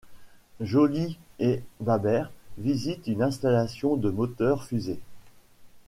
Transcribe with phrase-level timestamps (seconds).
[0.61, 4.99] Joly et Dabert visitent une installation de moteur fusée.